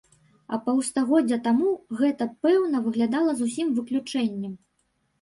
А 0.55 0.57
паўстагоддзя 0.67 1.39
таму 1.49 1.69
гэта, 2.01 2.23
пэўна, 2.47 2.83
выглядала 2.89 3.31
зусім 3.45 3.67
выключэннем! 3.81 4.61